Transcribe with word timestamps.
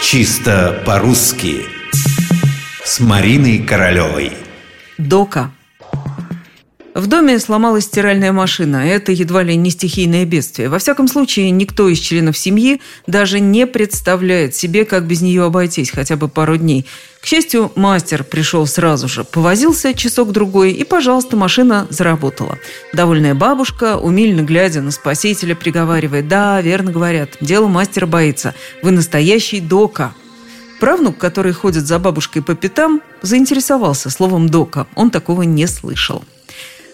Чисто 0.00 0.82
по-русски. 0.86 1.66
С 2.84 3.00
Мариной 3.00 3.58
Королевой. 3.58 4.32
Дока 4.96 5.50
в 6.98 7.06
доме 7.06 7.38
сломалась 7.38 7.84
стиральная 7.84 8.32
машина. 8.32 8.88
Это 8.88 9.12
едва 9.12 9.44
ли 9.44 9.54
не 9.56 9.70
стихийное 9.70 10.24
бедствие. 10.24 10.68
Во 10.68 10.80
всяком 10.80 11.06
случае, 11.06 11.52
никто 11.52 11.88
из 11.88 12.00
членов 12.00 12.36
семьи 12.36 12.80
даже 13.06 13.38
не 13.38 13.66
представляет 13.66 14.56
себе, 14.56 14.84
как 14.84 15.04
без 15.04 15.20
нее 15.20 15.44
обойтись 15.44 15.90
хотя 15.90 16.16
бы 16.16 16.28
пару 16.28 16.56
дней. 16.56 16.86
К 17.20 17.26
счастью, 17.26 17.70
мастер 17.76 18.24
пришел 18.24 18.66
сразу 18.66 19.06
же, 19.06 19.22
повозился 19.22 19.94
часок-другой, 19.94 20.72
и, 20.72 20.82
пожалуйста, 20.82 21.36
машина 21.36 21.86
заработала. 21.88 22.58
Довольная 22.92 23.34
бабушка, 23.34 23.96
умильно 23.96 24.42
глядя 24.42 24.80
на 24.80 24.90
спасителя, 24.90 25.54
приговаривает, 25.54 26.26
«Да, 26.26 26.60
верно 26.60 26.90
говорят, 26.90 27.36
дело 27.40 27.68
мастера 27.68 28.06
боится. 28.06 28.54
Вы 28.82 28.90
настоящий 28.90 29.60
дока». 29.60 30.14
Правнук, 30.80 31.16
который 31.18 31.52
ходит 31.52 31.86
за 31.86 31.98
бабушкой 32.00 32.42
по 32.42 32.54
пятам, 32.56 33.02
заинтересовался 33.22 34.10
словом 34.10 34.48
«дока». 34.48 34.88
Он 34.96 35.10
такого 35.10 35.42
не 35.42 35.66
слышал. 35.66 36.24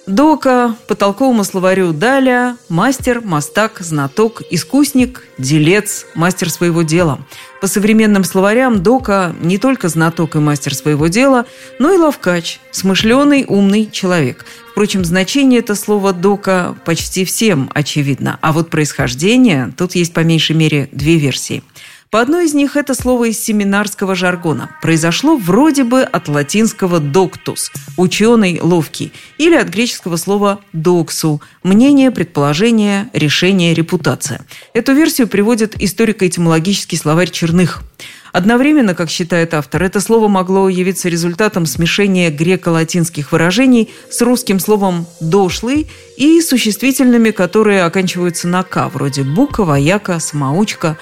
Дока, 0.07 0.77
по 0.87 0.95
толковому 0.95 1.45
словарю 1.45 1.93
Даля, 1.93 2.59
мастер, 2.69 3.23
мастак, 3.23 3.79
знаток, 3.81 4.43
искусник, 4.51 5.27
делец, 5.39 6.05
мастер 6.15 6.51
своего 6.51 6.83
дела. 6.83 7.21
По 7.63 7.67
современным 7.69 8.23
словарям 8.23 8.83
Дока 8.83 9.35
не 9.41 9.57
только 9.57 9.89
знаток 9.89 10.37
и 10.37 10.41
мастер 10.41 10.75
своего 10.75 11.07
дела, 11.07 11.47
но 11.79 11.91
и 11.91 11.97
ловкач, 11.97 12.61
смышленый, 12.71 13.47
умный 13.49 13.89
человек. 13.91 14.45
Впрочем, 14.73 15.07
значение 15.07 15.61
это 15.61 15.75
слова 15.75 16.13
«дока» 16.13 16.77
почти 16.85 17.25
всем 17.25 17.71
очевидно, 17.73 18.39
а 18.43 18.53
вот 18.53 18.71
происхождение, 18.71 19.73
тут 19.79 19.95
есть 19.95 20.13
по 20.13 20.21
меньшей 20.21 20.57
мере 20.57 20.89
две 20.93 21.17
версии– 21.17 21.63
по 22.15 22.21
одной 22.21 22.45
из 22.45 22.55
них 22.55 22.77
это 22.77 22.95
слово 22.95 23.31
из 23.31 23.43
семинарского 23.43 24.15
жаргона. 24.15 24.71
Произошло 24.81 25.37
вроде 25.37 25.83
бы 25.83 26.03
от 26.03 26.29
латинского 26.29 27.01
«доктус»– 27.01 27.73
«ученый, 27.97 28.61
ловкий», 28.63 29.13
или 29.37 29.57
от 29.57 29.67
греческого 29.67 30.15
слова 30.15 30.61
«доксу»– 30.73 31.43
«мнение, 31.65 32.13
предположение, 32.13 33.11
решение, 33.15 33.75
репутация». 33.75 34.43
Эту 34.75 34.93
версию 34.93 35.27
приводит 35.27 35.75
историко-этимологический 35.83 36.97
словарь 36.97 37.31
Черных. 37.31 37.83
Одновременно, 38.31 38.95
как 38.95 39.11
считает 39.11 39.53
автор, 39.53 39.83
это 39.83 40.01
слово 40.01 40.29
могло 40.29 40.69
явиться 40.69 41.09
результатом 41.09 41.67
смешения 41.67 42.31
греко-латинских 42.31 43.33
выражений 43.33 43.91
с 44.09 44.23
русским 44.23 44.61
словом 44.61 45.09
«дошлый» 45.21 45.91
и 46.17 46.41
существительными, 46.43 47.33
которые 47.33 47.83
оканчиваются 47.83 48.47
на 48.47 48.63
«к», 48.63 48.89
вроде 48.91 49.25
«бука», 49.25 49.65
«вояка», 49.65 50.21
«самоучка». 50.21 50.97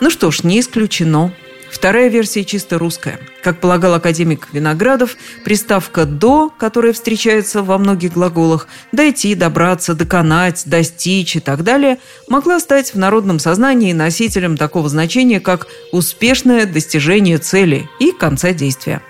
Ну 0.00 0.10
что 0.10 0.30
ж, 0.30 0.42
не 0.42 0.60
исключено. 0.60 1.32
Вторая 1.70 2.08
версия 2.08 2.44
чисто 2.44 2.78
русская. 2.78 3.18
Как 3.42 3.60
полагал 3.60 3.94
академик 3.94 4.48
Виноградов, 4.52 5.16
приставка 5.44 6.04
«до», 6.04 6.50
которая 6.50 6.92
встречается 6.92 7.62
во 7.62 7.76
многих 7.78 8.12
глаголах 8.12 8.68
«дойти», 8.92 9.34
«добраться», 9.34 9.94
«доконать», 9.94 10.62
«достичь» 10.66 11.36
и 11.36 11.40
так 11.40 11.64
далее, 11.64 11.98
могла 12.28 12.60
стать 12.60 12.94
в 12.94 12.98
народном 12.98 13.38
сознании 13.38 13.92
носителем 13.92 14.56
такого 14.56 14.88
значения, 14.88 15.40
как 15.40 15.66
«успешное 15.92 16.66
достижение 16.66 17.38
цели» 17.38 17.88
и 17.98 18.12
конца 18.12 18.52
действия. 18.52 19.02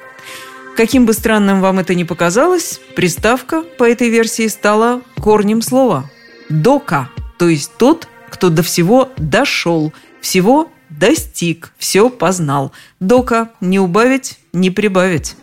Каким 0.76 1.06
бы 1.06 1.12
странным 1.12 1.60
вам 1.60 1.78
это 1.78 1.94
ни 1.94 2.04
показалось, 2.04 2.80
приставка 2.94 3.62
по 3.62 3.84
этой 3.84 4.08
версии 4.08 4.46
стала 4.46 5.02
корнем 5.20 5.62
слова 5.62 6.10
«дока», 6.48 7.10
то 7.38 7.48
есть 7.48 7.72
тот, 7.76 8.08
кто 8.30 8.50
до 8.50 8.62
всего 8.62 9.10
дошел, 9.16 9.92
всего 10.20 10.70
достиг, 10.90 11.72
все 11.78 12.10
познал. 12.10 12.72
Дока 13.00 13.50
не 13.60 13.78
убавить, 13.78 14.38
не 14.52 14.70
прибавить. 14.70 15.36